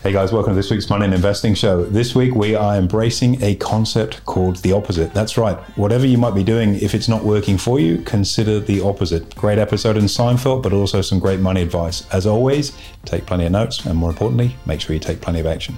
[0.00, 1.84] Hey guys, welcome to this week's Money and Investing Show.
[1.84, 5.12] This week we are embracing a concept called the opposite.
[5.12, 5.58] That's right.
[5.76, 9.34] Whatever you might be doing, if it's not working for you, consider the opposite.
[9.34, 12.08] Great episode in Seinfeld, but also some great money advice.
[12.12, 15.46] As always, take plenty of notes and more importantly, make sure you take plenty of
[15.46, 15.76] action.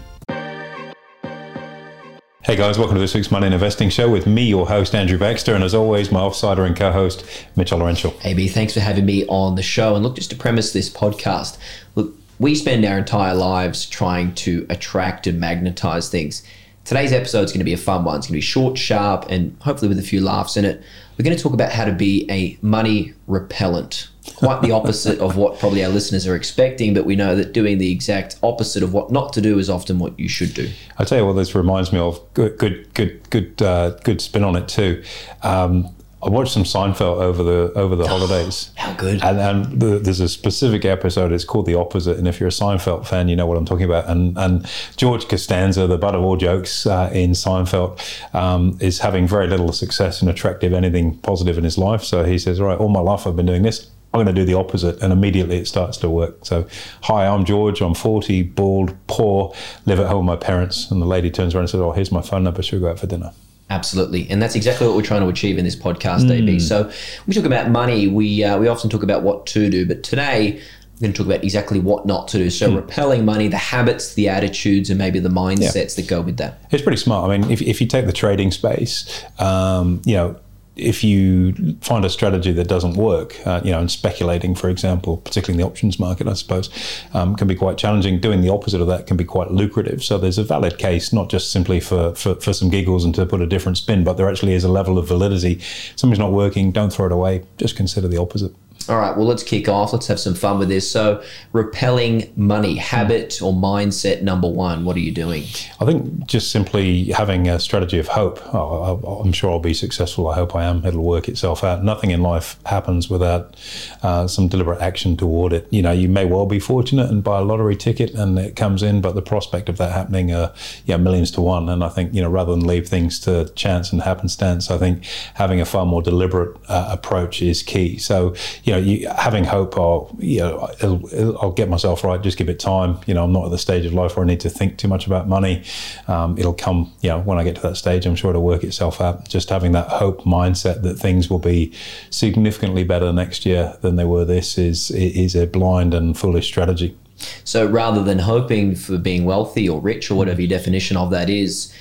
[2.43, 5.19] Hey guys, welcome to this week's Money and Investing Show with me, your host, Andrew
[5.19, 7.25] Baxter, and as always, my offsider and co host,
[7.57, 8.15] Mitchell Laurential.
[8.25, 9.95] AB, thanks for having me on the show.
[9.95, 11.57] And look, just to premise this podcast,
[11.95, 16.42] look, we spend our entire lives trying to attract and magnetize things.
[16.87, 18.16] Today's episode is going to be a fun one.
[18.16, 20.83] It's going to be short, sharp, and hopefully with a few laughs in it.
[21.19, 24.09] We're going to talk about how to be a money repellent.
[24.37, 27.77] Quite the opposite of what probably our listeners are expecting, but we know that doing
[27.77, 30.70] the exact opposite of what not to do is often what you should do.
[30.97, 34.45] I tell you what, this reminds me of good, good, good, good, uh, good spin
[34.45, 35.05] on it too.
[35.42, 38.70] Um, I watched some Seinfeld over the over the holidays.
[38.77, 39.23] How good!
[39.24, 41.33] And, and the, there's a specific episode.
[41.33, 42.19] It's called The Opposite.
[42.19, 44.06] And if you're a Seinfeld fan, you know what I'm talking about.
[44.06, 47.98] And and George Costanza, the butt of all jokes uh, in Seinfeld,
[48.34, 52.05] um, is having very little success in attractive anything positive in his life.
[52.05, 53.91] So he says, "All right, all my life I've been doing this.
[54.12, 55.00] I'm going to do the opposite.
[55.00, 56.44] And immediately it starts to work.
[56.44, 56.66] So,
[57.03, 57.81] hi, I'm George.
[57.81, 59.55] I'm 40, bald, poor,
[59.87, 60.91] live at home with my parents.
[60.91, 62.61] And the lady turns around and says, Oh, here's my phone number.
[62.61, 63.33] Should we go out for dinner?
[63.70, 66.32] Absolutely, and that's exactly what we're trying to achieve in this podcast, mm.
[66.32, 66.58] AB.
[66.58, 66.90] So,
[67.26, 70.60] we talk about money, we uh, we often talk about what to do, but today
[70.94, 72.50] we're going to talk about exactly what not to do.
[72.50, 72.76] So, mm.
[72.76, 76.02] repelling money, the habits, the attitudes, and maybe the mindsets yeah.
[76.02, 76.60] that go with that.
[76.70, 77.30] It's pretty smart.
[77.30, 80.36] I mean, if, if you take the trading space, um, you know,
[80.76, 85.18] if you find a strategy that doesn't work, uh, you know, and speculating, for example,
[85.18, 86.70] particularly in the options market, I suppose,
[87.12, 88.20] um, can be quite challenging.
[88.20, 90.02] Doing the opposite of that can be quite lucrative.
[90.02, 93.26] So there's a valid case, not just simply for, for, for some giggles and to
[93.26, 95.60] put a different spin, but there actually is a level of validity.
[95.96, 97.44] Something's not working, don't throw it away.
[97.58, 98.54] Just consider the opposite.
[98.91, 99.92] All right, well, let's kick off.
[99.92, 100.91] Let's have some fun with this.
[100.91, 105.44] So, repelling money, habit or mindset number one, what are you doing?
[105.78, 108.41] I think just simply having a strategy of hope.
[108.52, 110.27] Oh, I'm sure I'll be successful.
[110.27, 110.84] I hope I am.
[110.84, 111.84] It'll work itself out.
[111.84, 113.54] Nothing in life happens without
[114.03, 115.69] uh, some deliberate action toward it.
[115.70, 118.82] You know, you may well be fortunate and buy a lottery ticket and it comes
[118.82, 120.53] in, but the prospect of that happening are
[120.86, 121.69] yeah, millions to one.
[121.69, 125.04] And I think, you know, rather than leave things to chance and happenstance, I think
[125.34, 127.97] having a far more deliberate uh, approach is key.
[127.97, 128.34] So,
[128.65, 132.20] you know, you, having hope, I'll, you know, it'll, I'll get myself right.
[132.20, 132.98] Just give it time.
[133.06, 134.88] You know, I'm not at the stage of life where I need to think too
[134.88, 135.62] much about money.
[136.08, 138.64] Um, it'll come, you know, when I get to that stage, I'm sure it'll work
[138.64, 139.28] itself out.
[139.28, 141.72] Just having that hope mindset that things will be
[142.10, 146.97] significantly better next year than they were this is is a blind and foolish strategy.
[147.44, 151.28] So rather than hoping for being wealthy or rich or whatever your definition of that
[151.28, 151.72] is,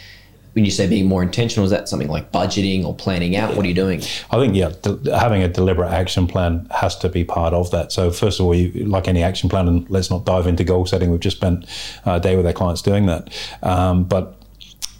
[0.59, 3.55] when you say being more intentional, is that something like budgeting or planning out?
[3.55, 4.01] What are you doing?
[4.29, 7.93] I think yeah, de- having a deliberate action plan has to be part of that.
[7.93, 10.85] So first of all, you, like any action plan, and let's not dive into goal
[10.85, 11.11] setting.
[11.11, 11.65] We've just spent
[12.05, 13.33] a day with our clients doing that,
[13.63, 14.35] um, but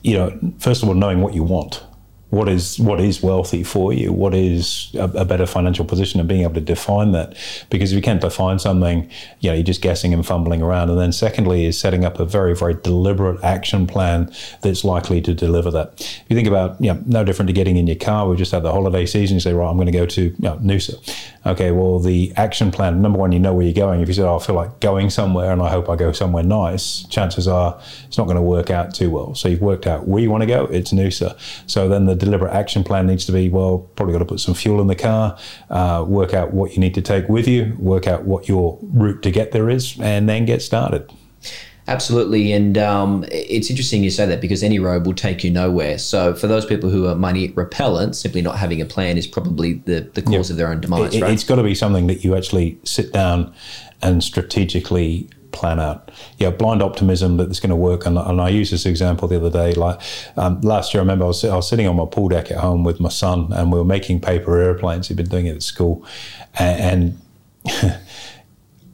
[0.02, 1.84] you know, first of all, knowing what you want
[2.30, 6.30] what is what is wealthy for you, what is a, a, better financial position, and
[6.30, 7.36] being able to define that.
[7.70, 9.10] Because if you can't define something,
[9.40, 10.90] you know, you're just guessing and fumbling around.
[10.90, 14.32] And then secondly is setting up a very very deliberate action plan
[14.62, 15.94] that's likely to deliver that.
[16.00, 18.28] If you think about, you know, no different to getting in your car.
[18.28, 19.36] We just had the holiday season.
[19.36, 20.98] You say, right, I'm going to go to you know, Noosa.
[21.46, 24.02] Okay, well, the action plan, number one, you know where you're going.
[24.02, 26.44] If you say, oh, I feel like going somewhere and I hope I go somewhere
[26.44, 29.34] nice, chances are it's not going to work out too well.
[29.36, 31.38] So you've worked out where you want to go, it's Noosa.
[31.66, 34.54] So then the deliberate action plan needs to be, well, probably got to put some
[34.54, 35.38] fuel in the car,
[35.70, 39.22] uh, work out what you need to take with you, work out what your route
[39.24, 41.12] to get there is, and then get started.
[41.90, 42.52] Absolutely.
[42.52, 45.98] And um, it's interesting you say that because any road will take you nowhere.
[45.98, 49.74] So for those people who are money repellent, simply not having a plan is probably
[49.74, 51.34] the, the cause of their own demise, it, right?
[51.34, 53.52] It's got to be something that you actually sit down
[54.04, 56.12] and strategically plan out.
[56.38, 58.06] Yeah, blind optimism that it's going to work.
[58.06, 59.74] And, and I used this example the other day.
[59.74, 60.00] Like
[60.38, 62.58] um, last year, I remember I was, I was sitting on my pool deck at
[62.58, 65.08] home with my son and we were making paper airplanes.
[65.08, 66.06] He'd been doing it at school.
[66.58, 67.20] And,
[67.66, 68.00] and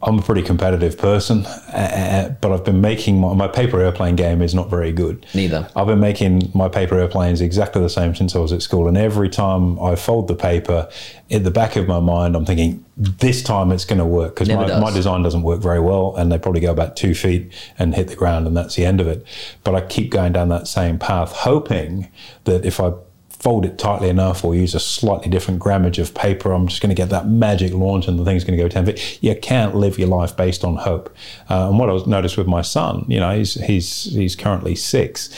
[0.06, 4.44] I'm a pretty competitive person, uh, but I've been making my, my, paper airplane game
[4.44, 5.26] is not very good.
[5.34, 5.68] Neither.
[5.76, 8.98] I've been making my paper airplanes exactly the same since I was at school, and
[8.98, 10.88] every time I fold the paper,
[11.30, 14.48] in the back of my mind, I'm thinking this time it's going to work because
[14.48, 17.96] my, my design doesn't work very well, and they probably go about two feet and
[17.96, 19.26] hit the ground, and that's the end of it.
[19.64, 22.12] But I keep going down that same path, hoping
[22.44, 22.94] that if I
[23.40, 26.90] fold it tightly enough or use a slightly different grammage of paper, I'm just going
[26.90, 29.20] to get that magic launch and the thing's going to go 10 feet.
[29.22, 31.16] You can't live your life based on hope.
[31.50, 35.30] Uh, and what I noticed with my son, you know, he's, he's, he's currently six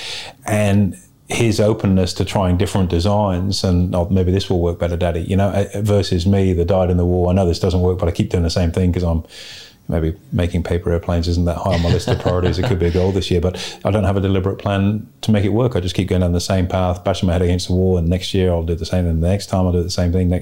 [0.46, 0.98] and
[1.28, 5.36] his openness to trying different designs and oh, maybe this will work better, daddy, you
[5.36, 7.30] know, uh, versus me the died in the war.
[7.30, 9.26] I know this doesn't work, but I keep doing the same thing because I'm
[9.90, 12.60] maybe making paper airplanes isn't that high on my list of priorities.
[12.60, 15.32] It could be a goal this year, but I don't have a deliberate plan to
[15.32, 15.76] make it work.
[15.76, 18.08] I just keep going down the same path, bashing my head against the wall, and
[18.08, 20.34] next year I'll do the same, and the next time I'll do the same thing.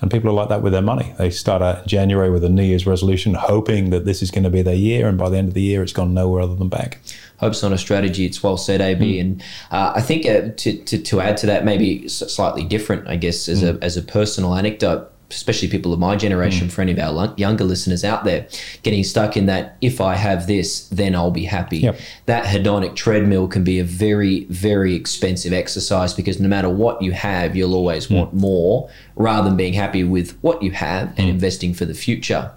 [0.00, 1.14] And people are like that with their money.
[1.18, 4.44] They start out in January with a New Year's resolution, hoping that this is going
[4.44, 6.54] to be their year, and by the end of the year, it's gone nowhere other
[6.54, 7.00] than back.
[7.38, 8.24] Hope's not a strategy.
[8.24, 9.16] It's well said, AB.
[9.16, 9.20] Mm.
[9.20, 13.16] And uh, I think uh, to, to, to add to that, maybe slightly different, I
[13.16, 13.76] guess, as mm.
[13.76, 16.72] a as a personal anecdote especially people of my generation, mm.
[16.72, 18.46] for any of our younger listeners out there,
[18.82, 21.78] getting stuck in that if I have this, then I'll be happy.
[21.78, 22.00] Yep.
[22.26, 27.12] That hedonic treadmill can be a very, very expensive exercise because no matter what you
[27.12, 28.16] have, you'll always mm.
[28.16, 31.30] want more rather than being happy with what you have and mm.
[31.30, 32.50] investing for the future.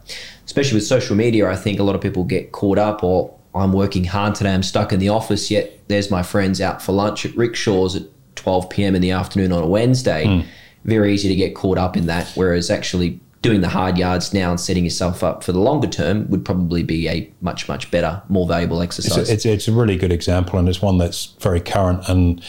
[0.45, 3.71] Especially with social media, I think a lot of people get caught up or I'm
[3.71, 7.25] working hard today, I'm stuck in the office, yet there's my friends out for lunch
[7.25, 8.03] at Rickshaw's at
[8.35, 8.95] 12 p.m.
[8.95, 10.45] in the afternoon on a Wednesday mm
[10.85, 12.31] very easy to get caught up in that.
[12.35, 16.27] Whereas actually doing the hard yards now and setting yourself up for the longer term
[16.29, 19.17] would probably be a much much better, more valuable exercise.
[19.17, 22.39] It's a, it's, it's a really good example, and it's one that's very current, and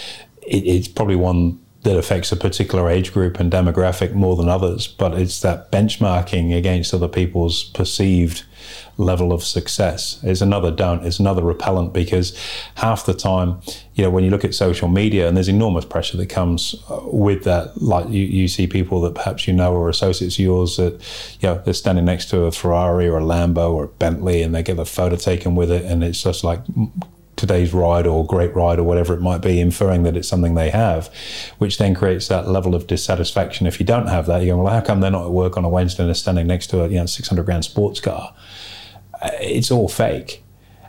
[0.42, 4.88] it, it's probably one that affects a particular age group and demographic more than others.
[4.88, 8.42] But it's that benchmarking against other people's perceived
[8.98, 12.36] level of success is another don't is another repellent because
[12.76, 13.60] half the time
[13.94, 16.98] you know when you look at social media and there's enormous pressure that comes uh,
[17.04, 20.78] with that like you, you see people that perhaps you know or associates of yours
[20.78, 20.94] that
[21.40, 24.54] you know they're standing next to a ferrari or a lambo or a bentley and
[24.54, 26.60] they get a photo taken with it and it's just like
[27.36, 30.70] today's ride or great ride or whatever it might be, inferring that it's something they
[30.70, 31.08] have,
[31.58, 33.66] which then creates that level of dissatisfaction.
[33.66, 35.64] If you don't have that, you're going, well, how come they're not at work on
[35.64, 38.34] a Wednesday and they're standing next to a you know 600 grand sports car?
[39.20, 40.42] Uh, it's all fake.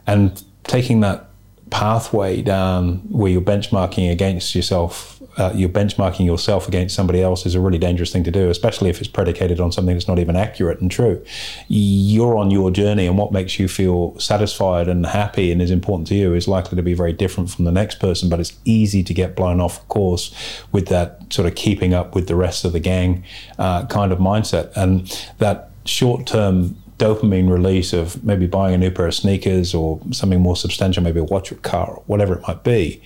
[0.06, 1.30] And taking that
[1.70, 7.56] pathway down where you're benchmarking against yourself, uh, you're benchmarking yourself against somebody else is
[7.56, 10.36] a really dangerous thing to do, especially if it's predicated on something that's not even
[10.36, 11.24] accurate and true.
[11.68, 16.08] You're on your journey, and what makes you feel satisfied and happy and is important
[16.08, 18.30] to you is likely to be very different from the next person.
[18.30, 20.34] But it's easy to get blown off course
[20.72, 23.24] with that sort of keeping up with the rest of the gang
[23.60, 25.08] uh, kind of mindset, and
[25.38, 30.42] that short term dopamine release of maybe buying a new pair of sneakers or something
[30.42, 33.02] more substantial, maybe a watch or car or whatever it might be,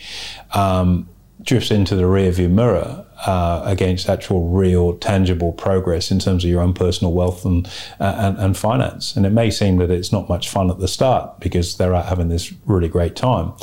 [0.54, 1.08] um,
[1.44, 6.50] drifts into the rear view mirror uh, against actual, real, tangible progress in terms of
[6.50, 7.68] your own personal wealth and,
[8.00, 9.16] uh, and, and finance.
[9.16, 12.06] And it may seem that it's not much fun at the start because they're out
[12.06, 13.54] having this really great time.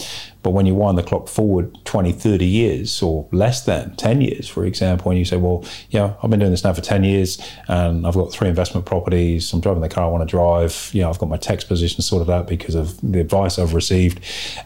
[0.42, 4.48] But when you wind the clock forward 20, 30 years or less than 10 years,
[4.48, 5.64] for example, and you say, well,
[5.98, 9.52] know, I've been doing this now for 10 years and I've got three investment properties.
[9.52, 10.90] I'm driving the car I want to drive.
[10.92, 14.20] You know, I've got my tax position sorted out because of the advice I've received.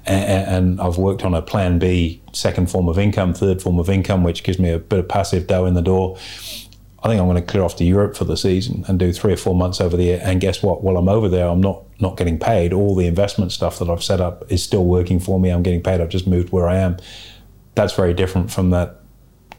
[0.06, 3.88] And, and I've worked on a plan B, second form of income, third form of
[3.88, 6.18] income, which gives me a bit of passive dough in the door.
[7.02, 9.32] I think I'm going to clear off to Europe for the season and do three
[9.32, 10.20] or four months over there.
[10.22, 10.84] And guess what?
[10.84, 12.72] While I'm over there, I'm not not getting paid.
[12.72, 15.50] All the investment stuff that I've set up is still working for me.
[15.50, 16.00] I'm getting paid.
[16.00, 16.96] I've just moved where I am.
[17.74, 19.01] That's very different from that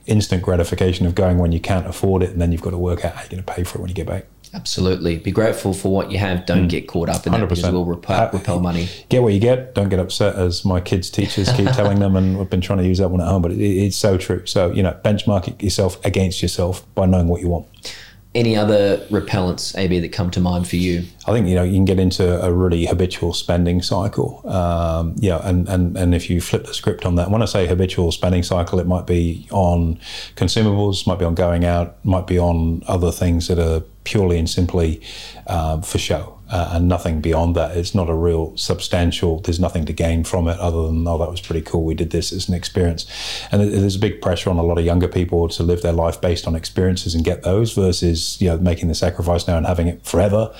[0.06, 3.06] instant gratification of going when you can't afford it, and then you've got to work
[3.06, 4.26] out how you're going to pay for it when you get back.
[4.56, 5.18] Absolutely.
[5.18, 6.46] Be grateful for what you have.
[6.46, 6.70] Don't mm.
[6.70, 7.50] get caught up in that 100%.
[7.50, 8.88] because it will repel, repel money.
[9.10, 9.74] Get what you get.
[9.74, 12.86] Don't get upset, as my kids' teachers keep telling them, and I've been trying to
[12.86, 13.42] use that one at home.
[13.42, 14.46] But it, it's so true.
[14.46, 17.68] So you know, benchmark yourself against yourself by knowing what you want
[18.36, 21.04] any other repellents, AB, that come to mind for you?
[21.28, 24.42] I think you know you can get into a really habitual spending cycle.
[24.50, 27.68] Um, yeah, and, and and if you flip the script on that, when I say
[27.68, 30.00] habitual spending cycle, it might be on
[30.36, 34.50] consumables, might be on going out, might be on other things that are purely and
[34.50, 35.02] simply
[35.48, 37.76] um, for show uh, and nothing beyond that.
[37.78, 39.40] It's not a real substantial.
[39.40, 41.84] There's nothing to gain from it other than oh that was pretty cool.
[41.84, 43.06] We did this It's an experience,
[43.52, 46.20] and there's a big pressure on a lot of younger people to live their life
[46.20, 49.88] based on experiences and get those versus you know making the sacrifice now and having
[49.88, 50.54] it forever.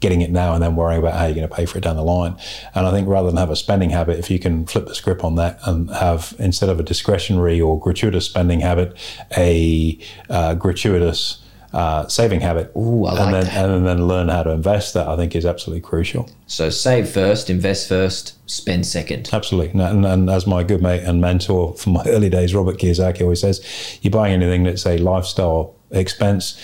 [0.00, 1.96] Getting it now and then worrying about how you're going to pay for it down
[1.96, 2.34] the line.
[2.74, 5.22] And I think rather than have a spending habit, if you can flip the script
[5.22, 8.96] on that and have instead of a discretionary or gratuitous spending habit,
[9.36, 9.98] a
[10.30, 12.72] uh, gratuitous uh, saving habit.
[12.76, 13.70] Ooh, I and like then, that.
[13.70, 16.28] And then learn how to invest that, I think, is absolutely crucial.
[16.46, 19.30] So save first, invest first, spend second.
[19.32, 19.80] Absolutely.
[19.80, 23.40] And, and, as my good mate and mentor from my early days, Robert Kiyosaki always
[23.40, 26.60] says, you're buying anything that's a lifestyle expense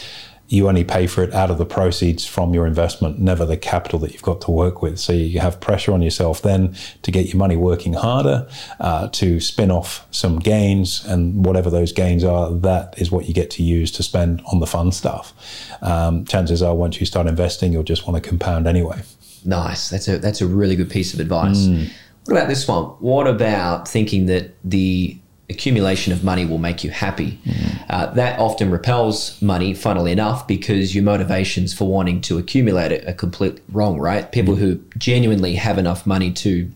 [0.48, 3.98] you only pay for it out of the proceeds from your investment, never the capital
[3.98, 4.98] that you've got to work with.
[4.98, 8.48] So you have pressure on yourself then to get your money working harder,
[8.78, 13.34] uh, to spin off some gains, and whatever those gains are, that is what you
[13.34, 15.34] get to use to spend on the fun stuff.
[15.82, 19.02] Um, chances are, once you start investing, you'll just want to compound anyway.
[19.44, 19.90] Nice.
[19.90, 21.58] That's a that's a really good piece of advice.
[21.66, 21.90] Mm.
[22.24, 22.84] What about this one?
[22.98, 25.16] What about thinking that the
[25.48, 27.38] accumulation of money will make you happy.
[27.44, 27.84] Mm.
[27.88, 33.06] Uh, that often repels money, funnily enough, because your motivations for wanting to accumulate it
[33.08, 34.30] are completely wrong, right?
[34.32, 36.70] People who genuinely have enough money to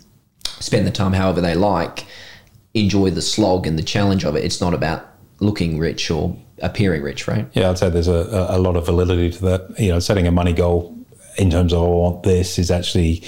[0.45, 2.05] spend the time however they like
[2.75, 4.45] enjoy the slog and the challenge of it.
[4.45, 5.07] It's not about
[5.41, 7.49] looking rich or appearing rich, right?
[7.55, 9.81] Yeah, I'd say there's a, a lot of validity to that.
[9.81, 10.97] You know, setting a money goal
[11.37, 13.23] in terms of I want this is actually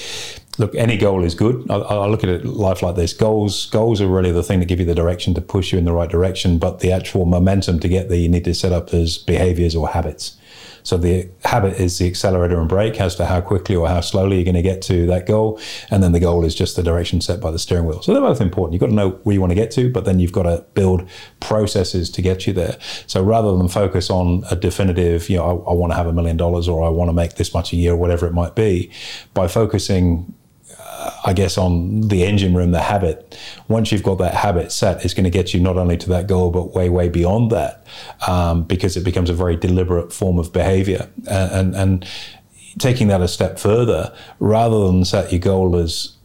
[0.59, 4.01] look any goal is good I, I, look at it life like this goals goals
[4.01, 6.11] are really the thing that give you the direction to push you in the right
[6.11, 9.75] direction but the actual momentum to get there you need to set up as behaviors
[9.75, 10.37] or habits
[10.83, 14.37] so the habit is the accelerator and brake as to how quickly or how slowly
[14.37, 15.61] you're going to get to that goal.
[15.91, 18.03] And then the goal is just the direction set by the steering wheel.
[18.03, 18.75] So they're both important.
[18.75, 20.65] You've got to know where you want to get to, but then you've got to
[20.75, 21.09] build
[21.41, 22.77] processes to get you there.
[23.07, 26.13] So rather than focus on a definitive, you know, I, I want to have a
[26.13, 28.55] million dollars or I want to make this much a year or whatever it might
[28.55, 28.91] be,
[29.35, 30.35] by focusing
[31.25, 33.39] I guess, on the engine room, the habit.
[33.69, 36.27] Once you've got that habit set, it's going to get you not only to that
[36.27, 37.87] goal, but way, way beyond that,
[38.27, 41.09] um, because it becomes a very deliberate form of behavior.
[41.29, 42.09] And, and, and
[42.79, 46.17] taking that a step further, rather than set your goal as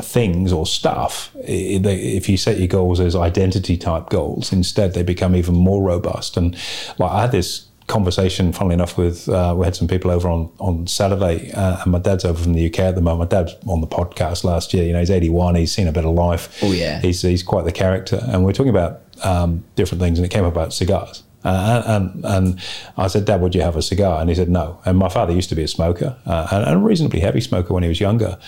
[0.00, 5.36] things or stuff, if you set your goals as identity type goals, instead they become
[5.36, 6.36] even more robust.
[6.36, 6.56] And
[6.98, 10.50] like I had this conversation, funnily enough, with uh, we had some people over on
[10.58, 13.30] on Saturday, uh, and my dad's over from the UK at the moment.
[13.30, 14.84] My dad's on the podcast last year.
[14.84, 15.54] You know, he's 81.
[15.56, 16.62] He's seen a bit of life.
[16.62, 18.20] Oh yeah, he's he's quite the character.
[18.28, 21.22] And we are talking about um, different things, and it came up about cigars.
[21.44, 22.60] Uh, and, and
[22.96, 24.20] I said, Dad, would you have a cigar?
[24.20, 24.80] And he said, No.
[24.84, 27.74] And my father used to be a smoker, uh, and, and, a reasonably heavy smoker
[27.74, 28.38] when he was younger,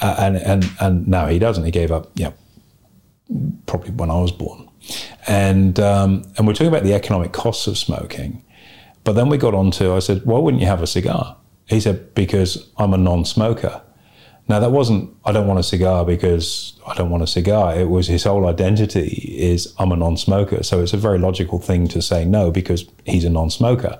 [0.00, 1.64] uh, and and and now he doesn't.
[1.64, 2.34] He gave up, you know,
[3.66, 4.68] probably when I was born.
[5.26, 8.43] And um, and we're talking about the economic costs of smoking.
[9.04, 11.36] But then we got on to, I said, why wouldn't you have a cigar?
[11.66, 13.82] He said, because I'm a non smoker.
[14.46, 17.74] Now, that wasn't, I don't want a cigar because I don't want a cigar.
[17.74, 20.62] It was his whole identity is I'm a non smoker.
[20.62, 23.98] So it's a very logical thing to say no because he's a non smoker.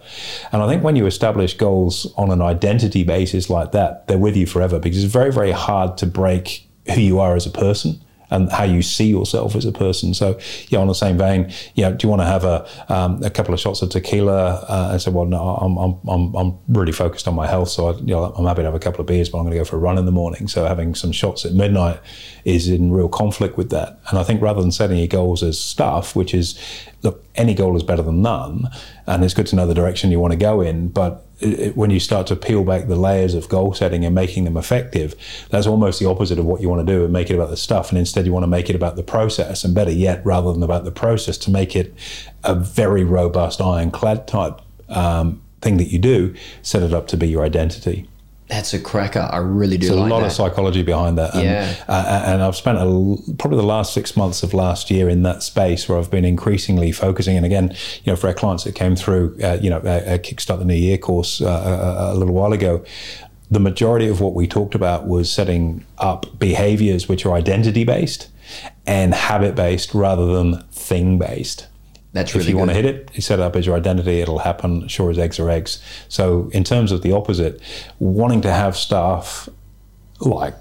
[0.52, 4.36] And I think when you establish goals on an identity basis like that, they're with
[4.36, 8.04] you forever because it's very, very hard to break who you are as a person
[8.34, 10.12] and how you see yourself as a person.
[10.12, 10.38] So,
[10.68, 13.30] yeah, on the same vein, you know, do you want to have a um, a
[13.30, 14.56] couple of shots of tequila?
[14.68, 15.76] Uh, I said, well, no, I'm,
[16.08, 18.74] I'm, I'm, really focused on my health, so I, you know, I'm happy to have
[18.74, 20.48] a couple of beers, but I'm going to go for a run in the morning.
[20.48, 22.00] So having some shots at midnight
[22.44, 24.00] is in real conflict with that.
[24.08, 26.58] And I think rather than setting your goals as stuff, which is
[27.02, 28.68] look, any goal is better than none,
[29.06, 30.88] and it's good to know the direction you want to go in.
[30.88, 34.44] But it, when you start to peel back the layers of goal setting and making
[34.44, 35.14] them effective,
[35.50, 37.56] that's almost the opposite of what you want to do and make it about the
[37.56, 37.90] stuff.
[37.90, 40.62] And instead, you want to make it about the process, and better yet, rather than
[40.62, 41.94] about the process, to make it
[42.42, 47.28] a very robust ironclad type um, thing that you do, set it up to be
[47.28, 48.08] your identity.
[48.48, 49.26] That's a cracker.
[49.32, 49.86] I really do.
[49.86, 50.26] There's like a lot that.
[50.26, 51.34] of psychology behind that.
[51.34, 51.74] And, yeah.
[51.88, 55.42] Uh, and I've spent a, probably the last six months of last year in that
[55.42, 57.36] space where I've been increasingly focusing.
[57.38, 57.74] And again,
[58.04, 60.66] you know, for our clients that came through, uh, you know, a, a, Kickstart the
[60.66, 62.84] New Year course uh, a, a little while ago,
[63.50, 68.28] the majority of what we talked about was setting up behaviors which are identity based
[68.86, 71.66] and habit based rather than thing based.
[72.14, 72.58] That's really if you good.
[72.60, 75.18] want to hit it, you set it up as your identity, it'll happen sure as
[75.18, 75.82] eggs are eggs.
[76.08, 77.60] So, in terms of the opposite,
[77.98, 79.48] wanting to have stuff
[80.20, 80.54] like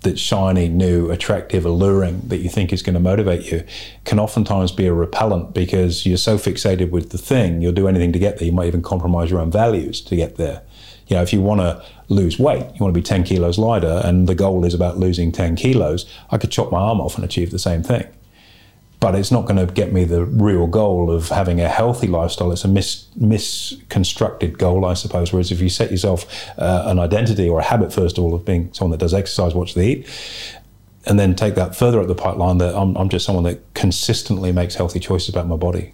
[0.00, 3.64] that's shiny, new, attractive, alluring that you think is going to motivate you
[4.04, 8.12] can oftentimes be a repellent because you're so fixated with the thing, you'll do anything
[8.12, 8.46] to get there.
[8.46, 10.62] You might even compromise your own values to get there.
[11.08, 14.02] You know, if you want to lose weight, you want to be 10 kilos lighter,
[14.04, 17.24] and the goal is about losing 10 kilos, I could chop my arm off and
[17.24, 18.06] achieve the same thing
[19.00, 22.50] but it's not going to get me the real goal of having a healthy lifestyle.
[22.50, 25.32] It's a mis- misconstructed goal, I suppose.
[25.32, 26.26] Whereas if you set yourself
[26.58, 29.54] uh, an identity or a habit, first of all, of being someone that does exercise,
[29.54, 30.08] watch the eat,
[31.06, 34.50] and then take that further up the pipeline, that I'm, I'm just someone that consistently
[34.50, 35.92] makes healthy choices about my body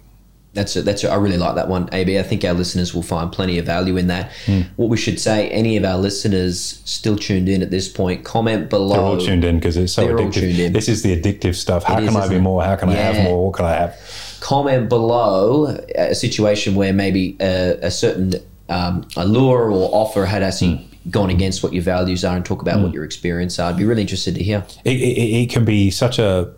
[0.55, 2.17] that's a, that's a, I really like that one, AB.
[2.17, 4.31] I think our listeners will find plenty of value in that.
[4.45, 4.67] Mm.
[4.77, 8.69] What we should say, any of our listeners still tuned in at this point, comment
[8.69, 8.95] below.
[8.95, 10.73] They're all tuned in because it's so They're addictive.
[10.73, 11.83] This is the addictive stuff.
[11.83, 12.63] How it can is, I be more?
[12.63, 12.95] How can yeah.
[12.95, 13.47] I have more?
[13.47, 14.37] What can I have?
[14.39, 18.35] Comment below a situation where maybe a, a certain
[18.69, 21.11] um, allure or offer had actually mm.
[21.11, 22.83] gone against what your values are, and talk about mm.
[22.83, 23.71] what your experience are.
[23.71, 24.65] I'd be really interested to hear.
[24.85, 26.53] It, it, it can be such a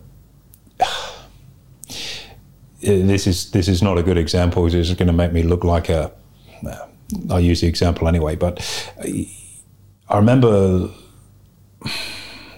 [2.81, 4.63] this is this is not a good example.
[4.65, 6.11] This is going to make me look like a.
[6.65, 6.87] Uh,
[7.29, 8.59] I'll use the example anyway, but
[10.09, 10.89] I remember.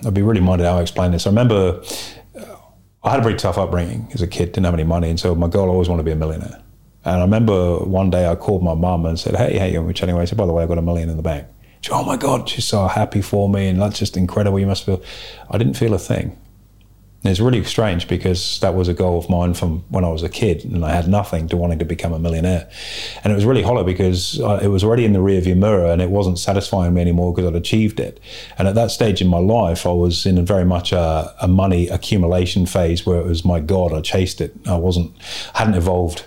[0.05, 1.27] I'd be really minded how I explain this.
[1.27, 1.81] I remember
[2.39, 2.55] uh,
[3.03, 5.35] I had a very tough upbringing as a kid, didn't have any money, and so
[5.35, 6.61] my goal I always wanted to be a millionaire.
[7.03, 9.93] And I remember one day I called my mum and said, "Hey, hey," and we
[9.93, 10.23] chatting away.
[10.23, 11.47] I said, "By the way, I got a million in the bank."
[11.81, 14.59] She, "Oh my God!" She's so happy for me, and that's just incredible.
[14.59, 15.01] You must feel.
[15.49, 16.38] I didn't feel a thing.
[17.21, 20.29] It's really strange because that was a goal of mine from when I was a
[20.29, 22.69] kid and I had nothing to wanting to become a millionaire.
[23.23, 26.01] And it was really hollow because uh, it was already in the rearview mirror and
[26.01, 28.21] it wasn't satisfying me anymore because I'd achieved it.
[28.57, 31.47] And at that stage in my life, I was in a very much a, a
[31.49, 34.55] money accumulation phase where it was my God, I chased it.
[34.65, 35.11] I wasn't,
[35.55, 36.25] hadn't evolved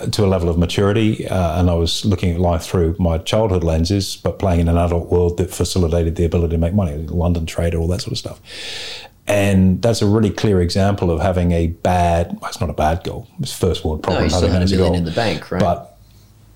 [0.00, 3.18] uh, to a level of maturity, uh, and I was looking at life through my
[3.18, 6.96] childhood lenses, but playing in an adult world that facilitated the ability to make money,
[6.96, 8.40] London trader, all that sort of stuff.
[9.32, 13.02] And that's a really clear example of having a bad, well, it's not a bad
[13.02, 14.28] goal, it's first world problem.
[14.28, 14.98] No, having a that as million goal.
[14.98, 15.60] in the bank, right?
[15.60, 15.96] But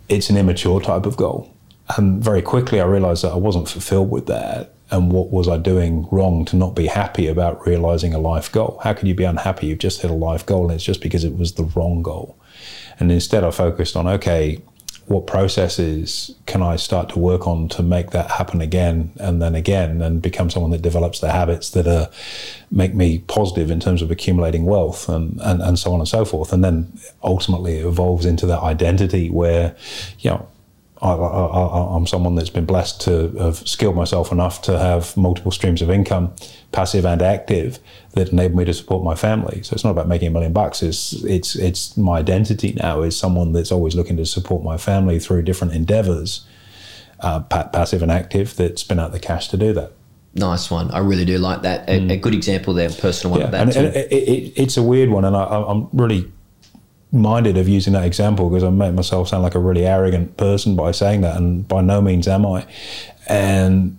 [0.09, 1.53] it's an immature type of goal.
[1.97, 4.75] And very quickly I realized that I wasn't fulfilled with that.
[4.91, 8.79] And what was I doing wrong to not be happy about realizing a life goal?
[8.85, 9.67] How can you be unhappy?
[9.69, 12.39] You've just hit a life goal and it's just because it was the wrong goal.
[13.01, 14.63] And instead I focused on, okay,
[15.07, 19.55] what processes can I start to work on to make that happen again and then
[19.55, 22.11] again and become someone that develops the habits that are
[22.73, 26.25] make me positive in terms of accumulating wealth and, and, and so on and so
[26.25, 26.53] forth.
[26.53, 29.77] And then ultimately it evolves into that identity where,
[30.19, 30.49] you know,
[31.03, 35.53] I, I, am someone that's been blessed to have skilled myself enough to have multiple
[35.53, 36.35] streams of income,
[36.77, 37.79] passive and active,
[38.13, 39.63] that enable me to support my family.
[39.63, 40.83] So it's not about making a million bucks.
[40.83, 45.19] It's it's it's my identity now is someone that's always looking to support my family
[45.19, 46.45] through different endeavors,
[47.21, 49.91] uh, pa- passive and active, that spin out the cash to do that.
[50.35, 50.91] nice one.
[50.91, 51.89] I really do like that.
[51.89, 53.79] A, a good example there, personal one of that and, too.
[53.79, 56.31] and it, it, it's a weird one, and I, I'm really
[57.11, 60.77] minded of using that example because I make myself sound like a really arrogant person
[60.77, 62.67] by saying that, and by no means am I.
[63.29, 63.97] And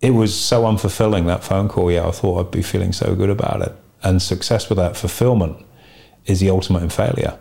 [0.00, 1.90] it was so unfulfilling that phone call.
[1.90, 5.64] Yeah, I thought I'd be feeling so good about it, and success without fulfillment
[6.26, 7.38] is the ultimate in failure.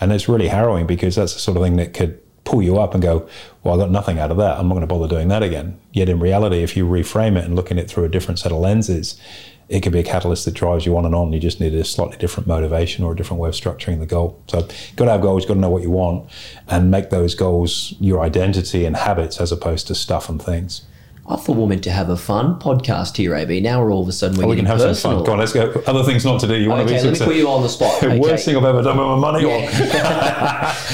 [0.00, 2.94] And it's really harrowing because that's the sort of thing that could pull you up
[2.94, 3.28] and go,
[3.62, 4.58] Well, I got nothing out of that.
[4.58, 5.78] I'm not going to bother doing that again.
[5.92, 8.50] Yet in reality, if you reframe it and look at it through a different set
[8.50, 9.20] of lenses,
[9.68, 11.32] it could be a catalyst that drives you on and on.
[11.32, 14.42] You just need a slightly different motivation or a different way of structuring the goal.
[14.48, 16.28] So, you've got to have goals, you've got to know what you want,
[16.68, 20.82] and make those goals your identity and habits as opposed to stuff and things.
[21.24, 23.60] I thought we were meant to have a fun podcast here, AB.
[23.60, 24.94] Now we're all of a sudden we're Oh, we can have personal.
[24.96, 25.24] some fun.
[25.24, 25.70] Go on, let's go.
[25.86, 26.56] Other things not to do.
[26.56, 27.92] You want to Okay, be let me put you on the spot.
[28.00, 28.18] The Okay.
[28.18, 29.44] worst thing I've ever done with my money.
[29.44, 30.74] Or Yeah.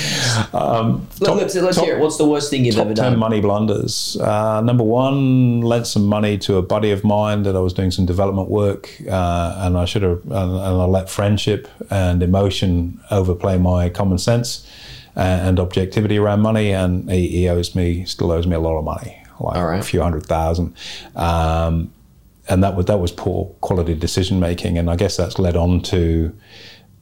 [0.52, 2.00] Um, Let- let's let's top- hear it.
[2.00, 3.18] What's the worst thing you've top ever 10 done?
[3.18, 4.16] money blunders.
[4.20, 7.90] Uh, number one, lent some money to a buddy of mine that I was doing
[7.90, 13.00] some development work, uh, and I should have, and, and I let friendship and emotion
[13.11, 14.64] overplay my common sense
[15.16, 18.79] and, and objectivity around money, and he, he owes me, still owes me a lot
[18.79, 19.79] of money, like right.
[19.79, 20.74] a few hundred thousand.
[21.16, 21.92] Um,
[22.48, 25.81] and that was that was poor quality decision making, and I guess that's led on
[25.83, 26.35] to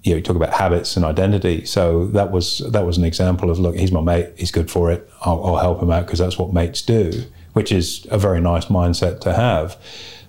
[0.06, 1.64] you know, you talk about habits and identity.
[1.64, 4.90] So that was that was an example of look, he's my mate, he's good for
[4.90, 5.08] it.
[5.22, 8.66] I'll, I'll help him out because that's what mates do, which is a very nice
[8.66, 9.76] mindset to have.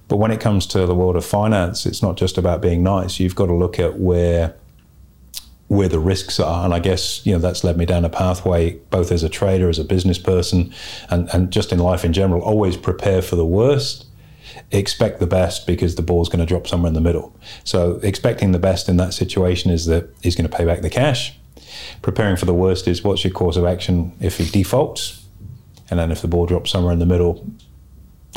[0.07, 3.19] But when it comes to the world of finance, it's not just about being nice.
[3.19, 4.55] You've got to look at where
[5.67, 6.63] where the risks are.
[6.63, 9.69] And I guess, you know, that's led me down a pathway, both as a trader,
[9.69, 10.73] as a business person,
[11.09, 14.05] and, and just in life in general, always prepare for the worst.
[14.71, 17.35] Expect the best because the ball's going to drop somewhere in the middle.
[17.63, 20.89] So expecting the best in that situation is that he's going to pay back the
[20.89, 21.37] cash.
[22.01, 25.25] Preparing for the worst is what's your course of action if he defaults,
[25.89, 27.45] and then if the ball drops somewhere in the middle,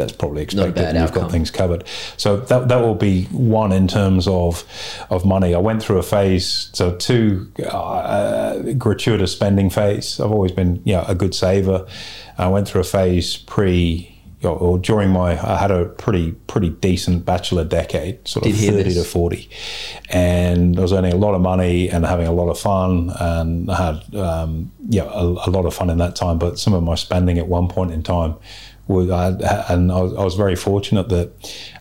[0.01, 0.83] that's probably expected.
[0.89, 1.85] and you've got things covered.
[2.17, 3.25] So that that will be
[3.59, 4.65] one in terms of
[5.11, 5.55] of money.
[5.55, 10.19] I went through a phase, so two uh, gratuitous spending phase.
[10.21, 11.87] I've always been you know, a good saver.
[12.39, 14.07] I went through a phase pre.
[14.43, 18.95] Or during my, I had a pretty pretty decent bachelor decade, sort of thirty this.
[18.95, 19.51] to forty,
[20.09, 23.71] and I was earning a lot of money and having a lot of fun, and
[23.71, 26.39] I had um, yeah a, a lot of fun in that time.
[26.39, 28.37] But some of my spending at one point in time
[28.91, 29.29] I,
[29.69, 31.31] and I was, I was very fortunate that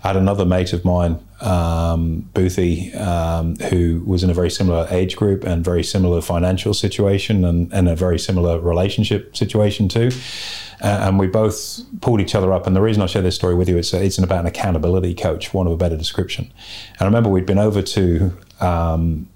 [0.04, 4.88] I had another mate of mine, um, Boothie, um, who was in a very similar
[4.90, 10.12] age group and very similar financial situation and, and a very similar relationship situation too.
[10.82, 12.68] Uh, and we both pulled each other up.
[12.68, 15.54] And the reason I share this story with you is it's about an accountability coach,
[15.54, 16.52] one of a better description.
[16.94, 19.28] And I remember we'd been over to um,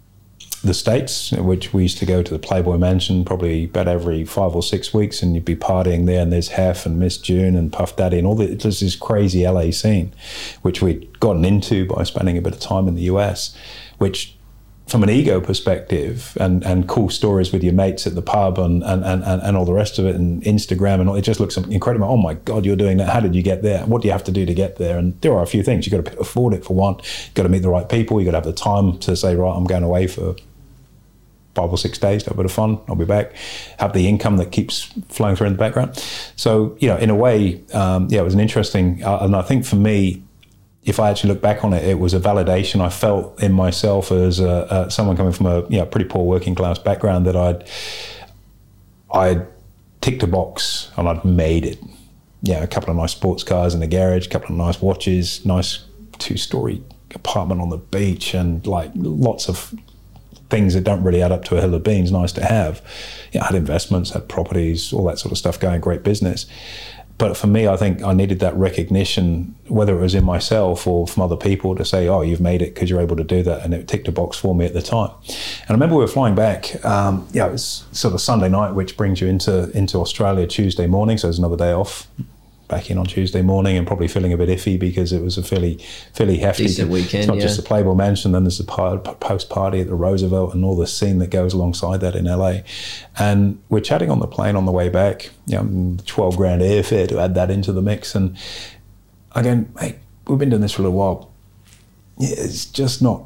[0.64, 4.56] the States, which we used to go to the Playboy Mansion probably about every five
[4.56, 7.72] or six weeks, and you'd be partying there, and there's Hef and Miss June and
[7.72, 10.14] Puff Daddy and all the, it this crazy LA scene,
[10.62, 13.56] which we'd gotten into by spending a bit of time in the US,
[13.98, 14.38] which
[14.88, 18.84] from an ego perspective and, and cool stories with your mates at the pub and,
[18.84, 21.58] and, and, and all the rest of it and Instagram and all, it just looks
[21.58, 22.08] incredible.
[22.08, 23.10] Oh my God, you're doing that.
[23.10, 23.86] How did you get there?
[23.86, 24.98] What do you have to do to get there?
[24.98, 25.86] And there are a few things.
[25.86, 26.96] You've got to afford it for one.
[26.98, 28.20] You've got to meet the right people.
[28.20, 30.36] You've got to have the time to say, right, I'm going away for
[31.56, 32.80] five or six days have a bit of fun.
[32.88, 33.34] I'll be back.
[33.80, 35.98] Have the income that keeps flowing through in the background.
[36.36, 39.42] So, you know, in a way, um, yeah, it was an interesting, uh, and I
[39.42, 40.24] think for me,
[40.84, 44.12] if I actually look back on it, it was a validation I felt in myself
[44.12, 47.36] as a, a, someone coming from a you know, pretty poor working class background that
[47.36, 47.68] I'd
[49.14, 49.48] I'd
[50.02, 51.80] ticked a box and I'd made it.
[52.42, 55.46] Yeah, a couple of nice sports cars in the garage, a couple of nice watches,
[55.46, 55.86] nice
[56.18, 56.84] two story
[57.16, 59.74] apartment on the beach, and like lots of
[60.54, 62.12] things that don't really add up to a hill of beans.
[62.12, 62.82] Nice to have.
[63.32, 66.46] Yeah, I had investments, had properties, all that sort of stuff going, great business
[67.18, 71.08] but for me, I think I needed that recognition, whether it was in myself or
[71.08, 73.64] from other people, to say, "Oh, you've made it because you're able to do that,"
[73.64, 75.12] and it ticked a box for me at the time.
[75.28, 76.84] And I remember we were flying back.
[76.84, 80.88] Um, yeah, it was sort of Sunday night, which brings you into into Australia Tuesday
[80.88, 82.08] morning, so it's another day off
[82.68, 85.44] back in on Tuesday morning and probably feeling a bit iffy because it was a
[85.44, 85.78] fairly
[86.14, 87.22] fairly hefty Decent weekend.
[87.24, 87.44] It's not yeah.
[87.44, 88.64] just the Playboy Mansion, then there's the
[89.20, 92.60] post party at the Roosevelt and all the scene that goes alongside that in LA.
[93.18, 97.08] And we're chatting on the plane on the way back, you know, 12 grand airfare
[97.10, 98.16] to add that into the mix.
[98.16, 98.38] And
[99.36, 101.32] again, hey, we've been doing this for a little while.
[102.18, 103.24] Yeah, it's just not,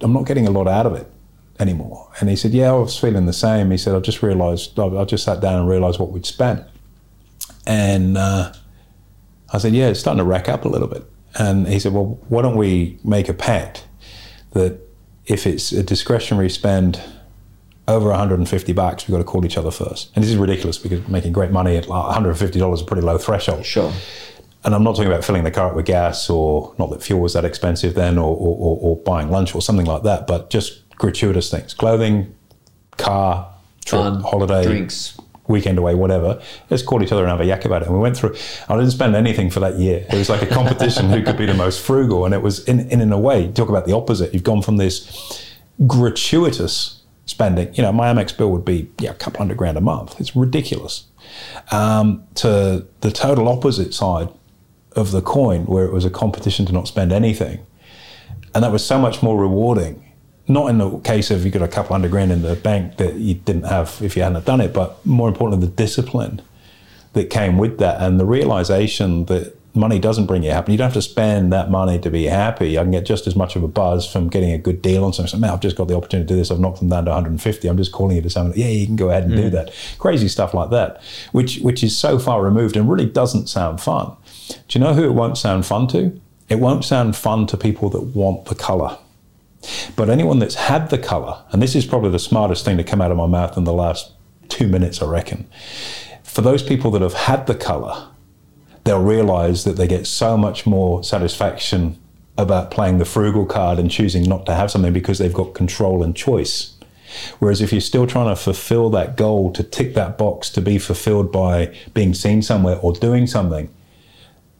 [0.00, 1.10] I'm not getting a lot out of it
[1.58, 2.08] anymore.
[2.20, 3.70] And he said, Yeah, I was feeling the same.
[3.70, 6.64] He said, I just realized, I just sat down and realized what we'd spent.
[7.66, 8.52] And, uh,
[9.52, 11.04] I said, yeah, it's starting to rack up a little bit.
[11.38, 13.86] And he said, well, why don't we make a pact
[14.52, 14.80] that
[15.26, 17.00] if it's a discretionary spend
[17.88, 20.10] over 150 bucks, we've got to call each other first.
[20.14, 23.64] And this is ridiculous because making great money at $150 is a pretty low threshold.
[23.64, 23.92] Sure.
[24.64, 27.20] And I'm not talking about filling the car up with gas or not that fuel
[27.20, 30.88] was that expensive then or, or, or buying lunch or something like that, but just
[30.96, 32.34] gratuitous things clothing,
[32.96, 33.48] car,
[33.84, 36.40] trip, Fun, holiday, drinks, weekend away, whatever.
[36.70, 37.88] Let's call each other and have a yak about it.
[37.88, 38.36] And we went through.
[38.68, 40.06] I didn't spend anything for that year.
[40.10, 42.24] It was like a competition who could be the most frugal.
[42.24, 43.50] And it was in in, in a way.
[43.52, 44.32] Talk about the opposite.
[44.32, 45.46] You've gone from this
[45.86, 47.74] gratuitous spending.
[47.74, 50.20] You know, my Amex bill would be yeah a couple hundred grand a month.
[50.20, 51.04] It's ridiculous.
[51.70, 54.28] Um, to the total opposite side
[54.92, 57.66] of the coin, where it was a competition to not spend anything,
[58.54, 60.05] and that was so much more rewarding
[60.48, 63.14] not in the case of you got a couple hundred grand in the bank that
[63.14, 66.42] you didn't have if you hadn't done it, but more importantly, the discipline
[67.14, 70.72] that came with that and the realization that money doesn't bring you happy.
[70.72, 72.78] You don't have to spend that money to be happy.
[72.78, 75.12] I can get just as much of a buzz from getting a good deal on
[75.12, 75.38] something.
[75.38, 76.50] Man, I've just got the opportunity to do this.
[76.50, 77.68] I've knocked them down to 150.
[77.68, 78.56] I'm just calling you to someone.
[78.56, 79.36] Yeah, you can go ahead and mm.
[79.36, 79.72] do that.
[79.98, 84.16] Crazy stuff like that, which which is so far removed and really doesn't sound fun.
[84.48, 86.18] Do you know who it won't sound fun to?
[86.48, 88.98] It won't sound fun to people that want the color.
[89.94, 93.00] But anyone that's had the color, and this is probably the smartest thing to come
[93.00, 94.12] out of my mouth in the last
[94.48, 95.48] two minutes, I reckon.
[96.22, 98.08] For those people that have had the color,
[98.84, 101.98] they'll realize that they get so much more satisfaction
[102.38, 106.02] about playing the frugal card and choosing not to have something because they've got control
[106.02, 106.74] and choice.
[107.38, 110.78] Whereas if you're still trying to fulfill that goal, to tick that box, to be
[110.78, 113.70] fulfilled by being seen somewhere or doing something,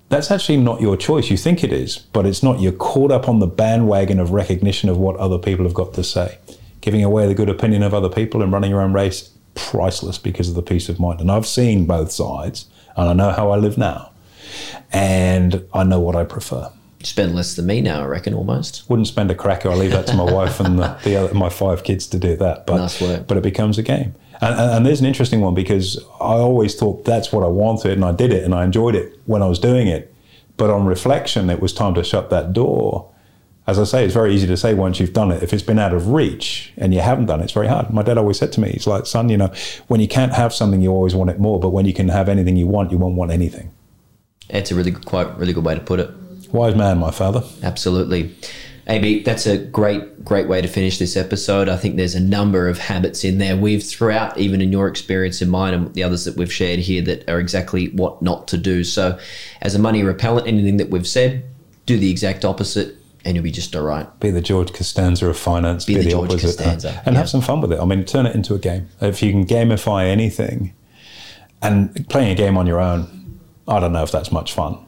[0.09, 1.31] that's actually not your choice.
[1.31, 2.61] You think it is, but it's not.
[2.61, 6.05] You're caught up on the bandwagon of recognition of what other people have got to
[6.05, 6.38] say.
[6.81, 10.49] Giving away the good opinion of other people and running your own race, priceless because
[10.49, 11.21] of the peace of mind.
[11.21, 12.66] And I've seen both sides,
[12.97, 14.12] and I know how I live now,
[14.92, 16.71] and I know what I prefer.
[17.01, 18.88] You spend less than me now, I reckon, almost.
[18.88, 19.71] Wouldn't spend a cracker.
[19.71, 22.37] I leave that to my wife and the, the other, my five kids to do
[22.37, 22.66] that.
[22.66, 23.27] But, nice work.
[23.27, 24.14] but it becomes a game.
[24.40, 27.92] And, and, and, there's an interesting one because I always thought that's what I wanted
[27.92, 30.12] and I did it and I enjoyed it when I was doing it.
[30.57, 33.11] But on reflection, it was time to shut that door.
[33.66, 35.42] As I say, it's very easy to say once you've done it.
[35.42, 37.90] If it's been out of reach and you haven't done it, it's very hard.
[37.90, 39.53] My dad always said to me, he's like, son, you know,
[39.88, 41.59] when you can't have something, you always want it more.
[41.59, 43.72] But when you can have anything you want, you won't want anything.
[44.49, 46.11] It's a really good quite really good way to put it.
[46.53, 47.42] Wise man, my father.
[47.62, 48.35] Absolutely.
[48.88, 51.68] AB, that's a great, great way to finish this episode.
[51.68, 55.42] I think there's a number of habits in there we've throughout, even in your experience
[55.42, 58.57] and mine and the others that we've shared here, that are exactly what not to
[58.57, 58.85] do.
[58.85, 59.18] So,
[59.61, 61.44] as a money repellent, anything that we've said,
[61.85, 62.96] do the exact opposite
[63.27, 64.20] and you'll be just all right.
[64.20, 67.18] Be the George Costanza of finance, be, be the, the, George opposite, Costanza, and yeah.
[67.18, 67.81] have some fun with it.
[67.81, 68.88] I mean, turn it into a game.
[69.01, 70.75] If you can gamify anything
[71.61, 74.79] and playing a game on your own, I don't know if that's much fun.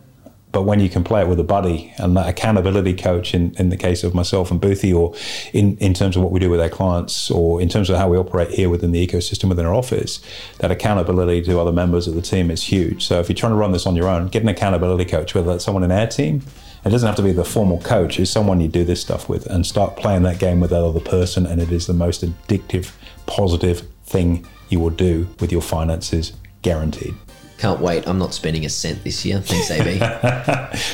[0.50, 3.68] But when you can play it with a buddy and that accountability coach, in, in
[3.68, 5.14] the case of myself and Boothie, or
[5.52, 8.08] in, in terms of what we do with our clients, or in terms of how
[8.08, 10.20] we operate here within the ecosystem within our office,
[10.58, 13.06] that accountability to other members of the team is huge.
[13.06, 15.48] So if you're trying to run this on your own, get an accountability coach, whether
[15.48, 16.42] that's someone in our team,
[16.84, 19.46] it doesn't have to be the formal coach, it's someone you do this stuff with,
[19.46, 21.44] and start playing that game with that other person.
[21.44, 22.92] And it is the most addictive,
[23.26, 26.32] positive thing you will do with your finances,
[26.62, 27.14] guaranteed.
[27.58, 28.06] Can't wait.
[28.06, 29.40] I'm not spending a cent this year.
[29.40, 30.00] Thanks, AB.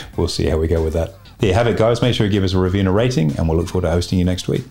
[0.16, 1.14] we'll see how we go with that.
[1.38, 2.00] There you have it, guys.
[2.00, 3.90] Make sure you give us a review and a rating, and we'll look forward to
[3.90, 4.64] hosting you next week.